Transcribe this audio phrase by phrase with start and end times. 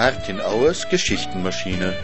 [0.00, 1.94] Martin Auers Geschichtenmaschine.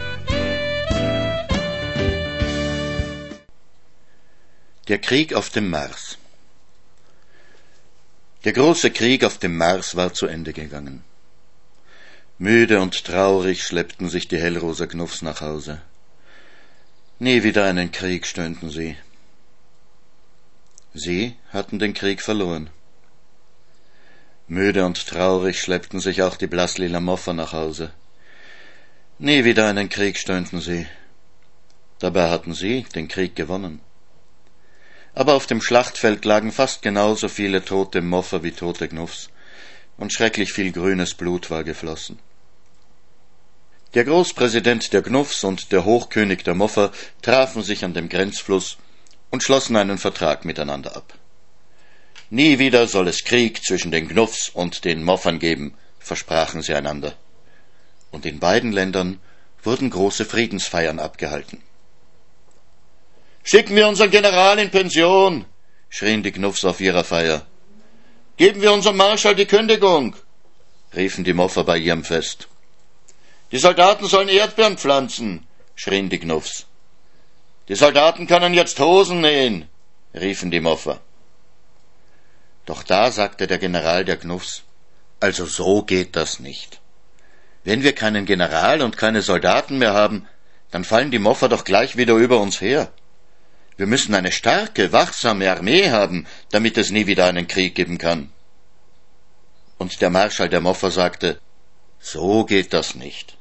[4.87, 6.19] Der Krieg auf dem Mars
[8.43, 11.03] Der große Krieg auf dem Mars war zu Ende gegangen.
[12.37, 15.81] Müde und traurig schleppten sich die Hellrosa Knuffs nach Hause.
[17.17, 18.95] Nie wieder einen Krieg, stöhnten sie.
[20.93, 22.69] Sie hatten den Krieg verloren.
[24.49, 27.91] Müde und traurig schleppten sich auch die Blasslila Moffer nach Hause.
[29.19, 30.87] Nie wieder einen Krieg, stöhnten sie.
[31.99, 33.81] Dabei hatten sie den Krieg gewonnen.
[35.13, 39.29] Aber auf dem Schlachtfeld lagen fast genauso viele tote Moffer wie tote Gnuffs,
[39.97, 42.19] und schrecklich viel grünes Blut war geflossen.
[43.95, 48.77] Der Großpräsident der Gnuffs und der Hochkönig der Moffer trafen sich an dem Grenzfluss
[49.29, 51.17] und schlossen einen Vertrag miteinander ab.
[52.29, 57.13] Nie wieder soll es Krieg zwischen den Gnuffs und den Moffern geben, versprachen sie einander.
[58.11, 59.19] Und in beiden Ländern
[59.63, 61.61] wurden große Friedensfeiern abgehalten.
[63.43, 65.45] Schicken wir unseren General in Pension,
[65.89, 67.45] schrien die Gnuffs auf ihrer Feier.
[68.35, 70.15] Geben wir unserem Marschall die Kündigung,
[70.93, 72.49] riefen die Moffer bei ihrem Fest.
[73.53, 76.65] Die Soldaten sollen Erdbeeren pflanzen, schrien die Gnuffs.
[77.69, 79.69] Die Soldaten können jetzt Hosen nähen,
[80.13, 80.99] riefen die Moffer.
[82.67, 84.63] Doch da sagte der General der Knuffs,
[85.21, 86.81] also so geht das nicht.
[87.63, 90.27] Wenn wir keinen General und keine Soldaten mehr haben,
[90.69, 92.91] dann fallen die Moffer doch gleich wieder über uns her.
[93.77, 98.31] Wir müssen eine starke, wachsame Armee haben, damit es nie wieder einen Krieg geben kann.
[99.77, 101.39] Und der Marschall der Moffer sagte,
[101.99, 103.37] so geht das nicht.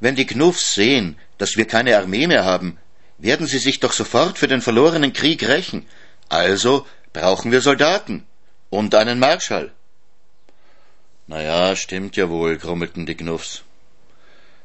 [0.00, 2.76] Wenn die Knuffs sehen, dass wir keine Armee mehr haben,
[3.16, 5.86] werden sie sich doch sofort für den verlorenen Krieg rächen.
[6.28, 8.26] Also brauchen wir Soldaten.
[8.70, 9.72] Und einen Marschall.
[11.28, 13.62] Na ja, stimmt ja wohl, grummelten die Knuffs.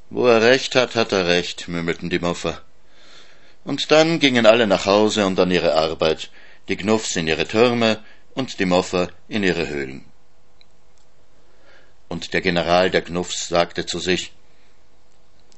[0.09, 2.61] Wo er recht hat, hat er recht, murmelten die Moffer.
[3.63, 6.29] Und dann gingen alle nach Hause und an ihre Arbeit,
[6.67, 8.03] die Knuffs in ihre Türme
[8.34, 10.06] und die Moffer in ihre Höhlen.
[12.07, 14.34] Und der General der Knuffs sagte zu sich,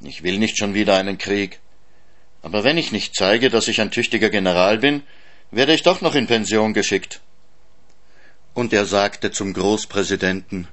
[0.02, 1.60] ich will nicht schon wieder einen Krieg,
[2.42, 5.04] aber wenn ich nicht zeige, dass ich ein tüchtiger General bin,
[5.50, 7.22] werde ich doch noch in Pension geschickt.
[8.54, 10.68] Und er sagte zum Großpräsidenten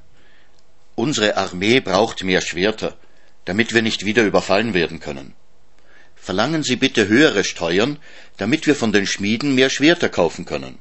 [0.94, 2.96] Unsere Armee braucht mehr Schwerter,
[3.46, 5.34] damit wir nicht wieder überfallen werden können.
[6.14, 7.98] Verlangen Sie bitte höhere Steuern,
[8.36, 10.78] damit wir von den Schmieden mehr Schwerter kaufen können.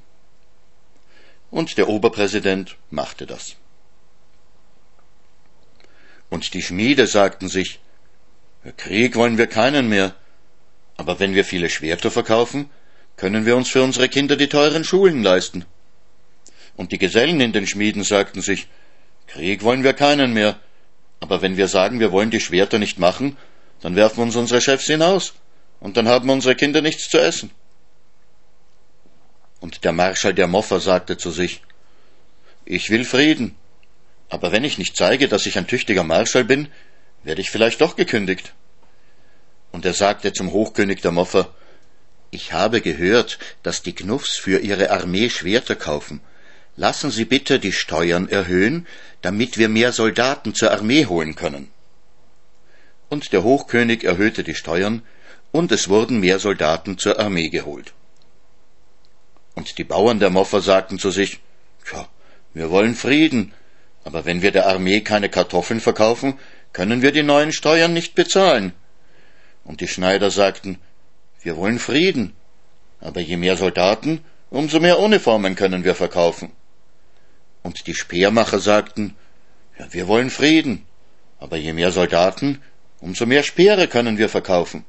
[1.49, 3.55] Und der Oberpräsident machte das.
[6.29, 7.79] Und die Schmiede sagten sich,
[8.75, 10.13] Krieg wollen wir keinen mehr,
[10.97, 12.69] aber wenn wir viele Schwerter verkaufen,
[13.15, 15.65] können wir uns für unsere Kinder die teuren Schulen leisten.
[16.79, 18.67] Und die Gesellen in den Schmieden sagten sich,
[19.27, 20.57] Krieg wollen wir keinen mehr.
[21.19, 23.35] Aber wenn wir sagen, wir wollen die Schwerter nicht machen,
[23.81, 25.33] dann werfen uns unsere Chefs hinaus.
[25.81, 27.51] Und dann haben unsere Kinder nichts zu essen.
[29.59, 31.63] Und der Marschall der Moffer sagte zu sich,
[32.63, 33.55] ich will Frieden.
[34.29, 36.69] Aber wenn ich nicht zeige, dass ich ein tüchtiger Marschall bin,
[37.23, 38.53] werde ich vielleicht doch gekündigt.
[39.73, 41.53] Und er sagte zum Hochkönig der Moffer,
[42.31, 46.21] ich habe gehört, dass die Knuffs für ihre Armee Schwerter kaufen
[46.79, 48.87] Lassen Sie bitte die Steuern erhöhen,
[49.21, 51.69] damit wir mehr Soldaten zur Armee holen können.
[53.09, 55.01] Und der Hochkönig erhöhte die Steuern,
[55.51, 57.91] und es wurden mehr Soldaten zur Armee geholt.
[59.55, 61.41] Und die Bauern der Moffer sagten zu sich,
[61.85, 62.07] Tja,
[62.53, 63.53] wir wollen Frieden,
[64.05, 66.39] aber wenn wir der Armee keine Kartoffeln verkaufen,
[66.71, 68.71] können wir die neuen Steuern nicht bezahlen.
[69.65, 70.79] Und die Schneider sagten,
[71.41, 72.37] wir wollen Frieden,
[73.01, 76.53] aber je mehr Soldaten, umso mehr Uniformen können wir verkaufen.
[77.63, 79.15] Und die Speermacher sagten,
[79.77, 80.85] ja, wir wollen Frieden,
[81.39, 82.61] aber je mehr Soldaten,
[82.99, 84.85] umso mehr Speere können wir verkaufen.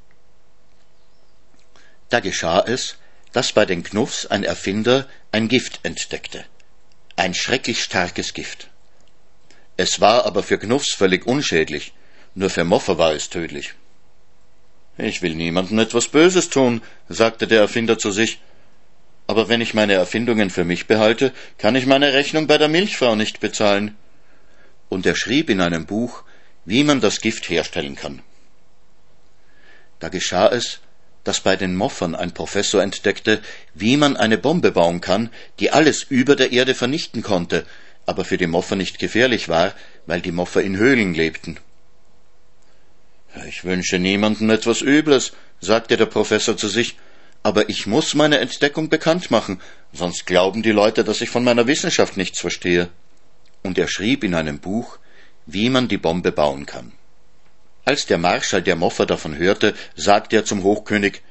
[2.09, 2.97] Da geschah es,
[3.33, 6.45] dass bei den Knuffs ein Erfinder ein Gift entdeckte.
[7.17, 8.69] Ein schrecklich starkes Gift.
[9.77, 11.93] Es war aber für Knuffs völlig unschädlich,
[12.35, 13.75] nur für Moffer war es tödlich.
[14.99, 18.41] Ich will niemandem etwas Böses tun, sagte der Erfinder zu sich,
[19.31, 23.15] aber wenn ich meine Erfindungen für mich behalte, kann ich meine Rechnung bei der Milchfrau
[23.15, 23.97] nicht bezahlen.
[24.89, 26.25] Und er schrieb in einem Buch,
[26.65, 28.23] wie man das Gift herstellen kann.
[30.01, 30.81] Da geschah es,
[31.23, 33.41] dass bei den Moffern ein Professor entdeckte,
[33.73, 35.31] wie man eine Bombe bauen kann,
[35.61, 37.65] die alles über der Erde vernichten konnte,
[38.07, 39.75] aber für die Moffer nicht gefährlich war,
[40.07, 41.61] weil die Moffer in Höhlen lebten.
[43.47, 46.97] Ich wünsche niemandem etwas Übles, sagte der Professor zu sich,
[47.43, 49.61] aber ich muss meine Entdeckung bekannt machen,
[49.93, 52.89] sonst glauben die Leute, dass ich von meiner Wissenschaft nichts verstehe.
[53.63, 54.99] Und er schrieb in einem Buch,
[55.47, 56.93] wie man die Bombe bauen kann.
[57.85, 61.23] Als der Marschall der Moffer davon hörte, sagte er zum Hochkönig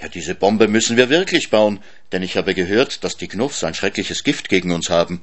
[0.00, 1.80] Ja, diese Bombe müssen wir wirklich bauen,
[2.10, 5.22] denn ich habe gehört, dass die Knuffs ein schreckliches Gift gegen uns haben.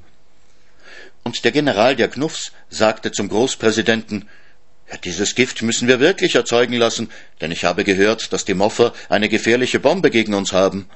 [1.24, 4.28] Und der General der Knuffs sagte zum Großpräsidenten
[4.98, 7.10] dieses Gift müssen wir wirklich erzeugen lassen,
[7.40, 10.88] denn ich habe gehört, dass die Moffer eine gefährliche Bombe gegen uns haben.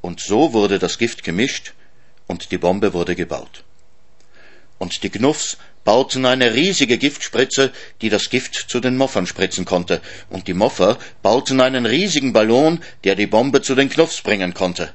[0.00, 1.72] Und so wurde das Gift gemischt
[2.26, 3.64] und die Bombe wurde gebaut.
[4.78, 7.72] Und die Knuffs bauten eine riesige Giftspritze,
[8.02, 12.82] die das Gift zu den Moffern spritzen konnte, und die Moffer bauten einen riesigen Ballon,
[13.04, 14.92] der die Bombe zu den Knuffs bringen konnte.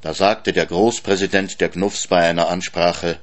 [0.00, 3.18] Da sagte der Großpräsident der Knuffs bei einer Ansprache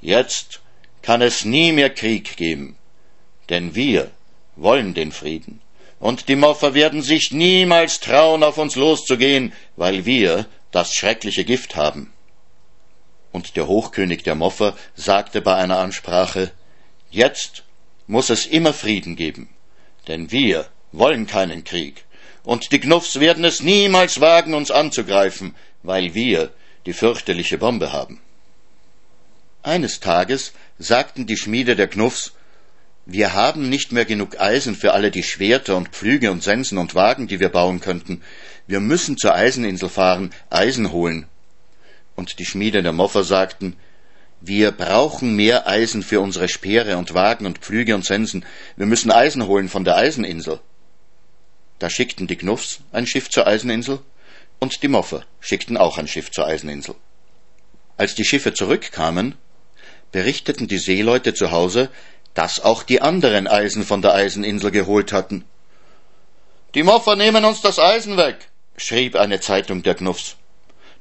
[0.00, 0.61] Jetzt
[1.02, 2.76] kann es nie mehr Krieg geben,
[3.48, 4.10] denn wir
[4.56, 5.60] wollen den Frieden,
[5.98, 11.76] und die Moffer werden sich niemals trauen, auf uns loszugehen, weil wir das schreckliche Gift
[11.76, 12.12] haben.
[13.30, 16.50] Und der Hochkönig der Moffer sagte bei einer Ansprache
[17.10, 17.64] Jetzt
[18.06, 19.48] muss es immer Frieden geben,
[20.08, 22.04] denn wir wollen keinen Krieg,
[22.42, 26.50] und die Knuffs werden es niemals wagen, uns anzugreifen, weil wir
[26.86, 28.20] die fürchterliche Bombe haben.
[29.64, 32.32] Eines Tages sagten die Schmiede der Knuffs
[33.06, 36.96] Wir haben nicht mehr genug Eisen für alle die Schwerter und Pflüge und Sensen und
[36.96, 38.22] Wagen, die wir bauen könnten.
[38.66, 41.26] Wir müssen zur Eiseninsel fahren, Eisen holen.
[42.16, 43.76] Und die Schmiede der Moffer sagten,
[44.40, 48.44] wir brauchen mehr Eisen für unsere Speere und Wagen und Pflüge und Sensen.
[48.74, 50.58] Wir müssen Eisen holen von der Eiseninsel.
[51.78, 54.00] Da schickten die Knuffs ein Schiff zur Eiseninsel
[54.58, 56.96] und die Moffer schickten auch ein Schiff zur Eiseninsel.
[57.96, 59.36] Als die Schiffe zurückkamen,
[60.12, 61.88] berichteten die Seeleute zu Hause,
[62.34, 65.44] dass auch die anderen Eisen von der Eiseninsel geholt hatten.
[66.74, 70.36] Die Moffer nehmen uns das Eisen weg, schrieb eine Zeitung der Knuffs.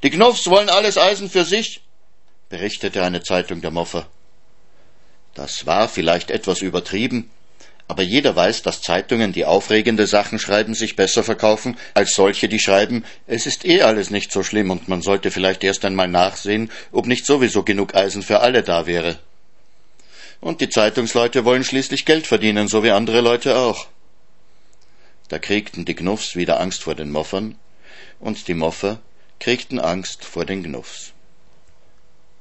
[0.03, 1.81] Die Knuffs wollen alles Eisen für sich,
[2.49, 4.07] berichtete eine Zeitung der Moffer.
[5.33, 7.29] Das war vielleicht etwas übertrieben,
[7.87, 12.59] aber jeder weiß, dass Zeitungen, die aufregende Sachen schreiben, sich besser verkaufen als solche, die
[12.59, 16.71] schreiben, es ist eh alles nicht so schlimm und man sollte vielleicht erst einmal nachsehen,
[16.91, 19.19] ob nicht sowieso genug Eisen für alle da wäre.
[20.39, 23.87] Und die Zeitungsleute wollen schließlich Geld verdienen, so wie andere Leute auch.
[25.27, 27.55] Da kriegten die Knuffs wieder Angst vor den Moffern
[28.19, 28.99] und die Moffer
[29.39, 31.13] kriegten Angst vor den Gnuffs.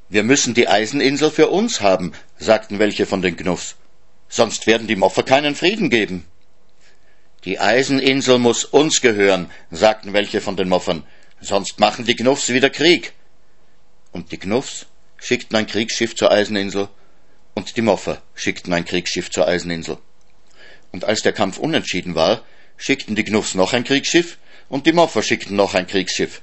[0.08, 3.76] Wir müssen die Eiseninsel für uns haben, sagten welche von den Gnuffs,
[4.31, 6.25] sonst werden die Moffer keinen Frieden geben.
[7.44, 11.03] Die Eiseninsel muss uns gehören, sagten welche von den Moffern,
[11.41, 13.12] sonst machen die Gnuffs wieder Krieg.
[14.12, 14.87] Und die Gnuffs
[15.19, 16.88] schickten ein Kriegsschiff zur Eiseninsel,
[17.55, 19.99] und die Moffer schickten ein Kriegsschiff zur Eiseninsel.
[20.93, 22.43] Und als der Kampf unentschieden war,
[22.77, 24.38] schickten die Gnuffs noch ein Kriegsschiff,
[24.69, 26.43] und die Moffer schickten noch ein Kriegsschiff.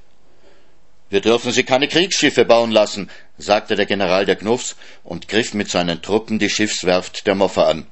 [1.10, 5.70] Wir dürfen sie keine Kriegsschiffe bauen lassen, sagte der General der Knuffs und griff mit
[5.70, 7.86] seinen Truppen die Schiffswerft der Moffer an.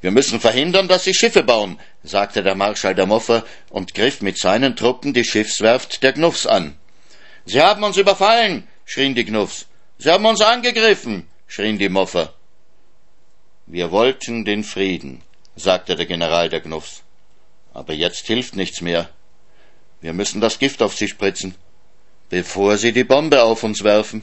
[0.00, 4.38] Wir müssen verhindern, dass sie Schiffe bauen, sagte der Marschall der Moffer und griff mit
[4.38, 6.76] seinen Truppen die Schiffswerft der Knuffs an.
[7.44, 9.66] Sie haben uns überfallen, schrien die Knuffs.
[9.98, 12.34] Sie haben uns angegriffen, schrien die Moffer.
[13.66, 15.22] Wir wollten den Frieden,
[15.54, 17.02] sagte der General der Knuffs.
[17.72, 19.08] Aber jetzt hilft nichts mehr.
[20.00, 21.54] Wir müssen das Gift auf sie spritzen
[22.32, 24.22] bevor sie die Bombe auf uns werfen.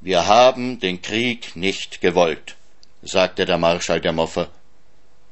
[0.00, 2.54] Wir haben den Krieg nicht gewollt,
[3.02, 4.48] sagte der Marschall der Moffer.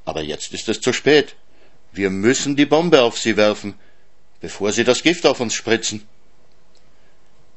[0.04, 1.36] Aber jetzt ist es zu spät.
[1.92, 3.74] Wir müssen die Bombe auf sie werfen,
[4.40, 6.04] bevor sie das Gift auf uns spritzen.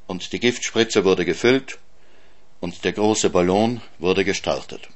[0.05, 1.79] Und die Giftspritze wurde gefüllt
[2.59, 4.87] und der große Ballon wurde gestartet.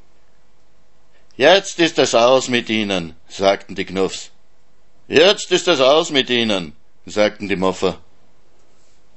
[1.36, 4.30] Jetzt ist es aus mit Ihnen, sagten die Knuffs.
[5.08, 8.00] Jetzt ist es aus mit Ihnen sagten die Moffer.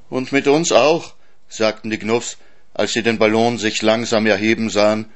[0.08, 1.14] Und mit uns auch,
[1.48, 2.38] sagten die Knuffs,
[2.74, 5.10] als sie den Ballon sich langsam erheben sahen.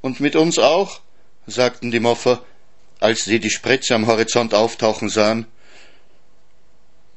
[0.00, 1.00] Und mit uns auch,
[1.46, 2.44] sagten die Moffer,
[3.00, 5.46] als sie die Spritze am Horizont auftauchen sahen.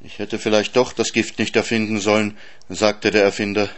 [0.01, 2.37] Ich hätte vielleicht doch das Gift nicht erfinden sollen,
[2.69, 3.69] sagte der Erfinder.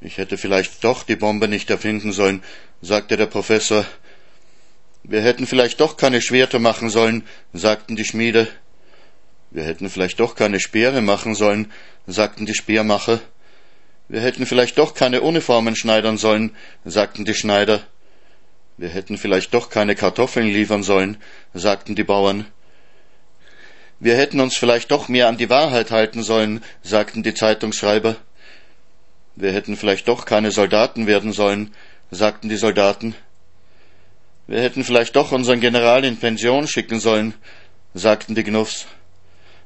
[0.00, 2.42] Ich hätte vielleicht doch die Bombe nicht erfinden sollen,
[2.80, 3.84] sagte der Professor.
[5.02, 8.48] Wir hätten vielleicht doch keine Schwerter machen sollen, sagten die Schmiede.
[9.54, 11.70] Wir hätten vielleicht doch keine Speere machen sollen,
[12.08, 13.20] sagten die Speermacher.
[14.08, 16.50] Wir hätten vielleicht doch keine Uniformen schneidern sollen,
[16.84, 17.80] sagten die Schneider.
[18.78, 21.18] Wir hätten vielleicht doch keine Kartoffeln liefern sollen,
[21.52, 22.46] sagten die Bauern.
[24.00, 28.16] Wir hätten uns vielleicht doch mehr an die Wahrheit halten sollen, sagten die Zeitungsschreiber.
[29.36, 31.72] Wir hätten vielleicht doch keine Soldaten werden sollen,
[32.10, 33.14] sagten die Soldaten.
[34.48, 37.34] Wir hätten vielleicht doch unseren General in Pension schicken sollen,
[37.94, 38.88] sagten die Gnuffs.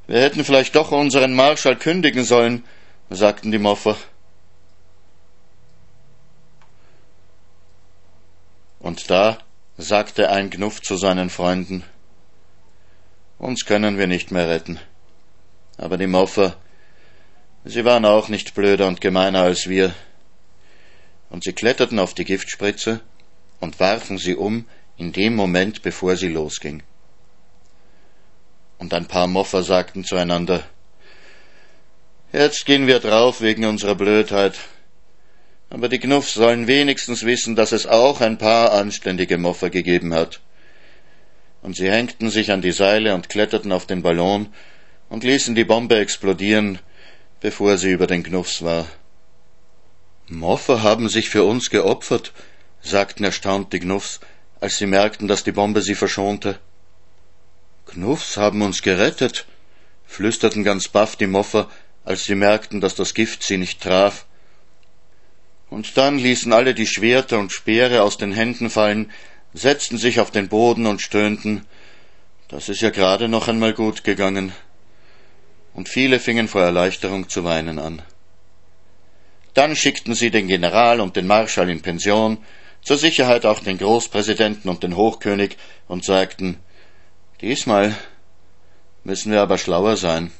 [0.09, 2.65] Wir hätten vielleicht doch unseren Marschall kündigen sollen,
[3.11, 3.95] sagten die Moffer.
[8.81, 9.37] Und da
[9.77, 11.85] sagte ein Gnuff zu seinen Freunden,
[13.39, 14.81] uns können wir nicht mehr retten.
[15.77, 16.57] Aber die Moffer,
[17.67, 19.95] sie waren auch nicht blöder und gemeiner als wir.
[21.29, 23.03] Und sie kletterten auf die Giftspritze
[23.61, 24.65] und warfen sie um
[24.97, 26.83] in dem Moment, bevor sie losging.
[28.79, 30.65] Und ein paar Moffer sagten zueinander,
[32.33, 34.55] Jetzt gehen wir drauf wegen unserer Blödheit.
[35.71, 40.41] Aber die Knuffs sollen wenigstens wissen, dass es auch ein paar anständige Moffer gegeben hat.
[41.63, 44.49] Und sie hängten sich an die Seile und kletterten auf den Ballon
[45.09, 46.79] und ließen die Bombe explodieren,
[47.41, 48.87] bevor sie über den Knuffs war.
[50.29, 52.33] Moffer haben sich für uns geopfert,
[52.83, 54.21] sagten erstaunt die Knuffs,
[54.61, 56.59] als sie merkten, dass die Bombe sie verschonte.
[57.99, 59.45] Knuffs haben uns gerettet,
[60.07, 61.69] flüsterten ganz baff die Moffer,
[62.05, 64.25] als sie merkten, dass das Gift sie nicht traf.
[65.69, 69.11] Und dann ließen alle die Schwerter und Speere aus den Händen fallen,
[69.53, 71.67] setzten sich auf den Boden und stöhnten,
[72.47, 74.53] das ist ja gerade noch einmal gut gegangen.
[75.75, 78.01] Und viele fingen vor Erleichterung zu weinen an.
[79.55, 82.39] Dann schickten sie den General und den Marschall in Pension,
[82.81, 85.57] zur Sicherheit auch den Großpräsidenten und den Hochkönig
[85.89, 86.59] und sagten,
[87.41, 87.97] diesmal
[89.05, 90.33] müssen wir aber schlauer sein.